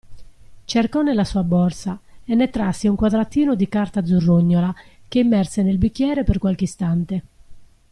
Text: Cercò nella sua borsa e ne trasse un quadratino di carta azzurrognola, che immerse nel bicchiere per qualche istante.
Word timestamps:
Cercò 0.65 1.03
nella 1.03 1.23
sua 1.23 1.43
borsa 1.43 1.99
e 2.25 2.33
ne 2.33 2.49
trasse 2.49 2.87
un 2.87 2.95
quadratino 2.95 3.53
di 3.53 3.69
carta 3.69 3.99
azzurrognola, 3.99 4.73
che 5.07 5.19
immerse 5.19 5.61
nel 5.61 5.77
bicchiere 5.77 6.23
per 6.23 6.39
qualche 6.39 6.63
istante. 6.63 7.23